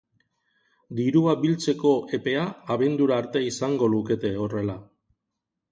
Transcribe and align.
Dirua 0.99 1.35
biltzeko 1.43 1.91
epea 2.19 2.47
abendura 2.77 3.21
arte 3.23 3.47
izango 3.53 3.95
lukete 3.97 4.35
horrela. 4.47 4.83